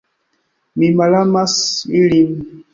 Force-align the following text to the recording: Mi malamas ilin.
Mi 0.79 0.89
malamas 1.03 1.55
ilin. 2.03 2.37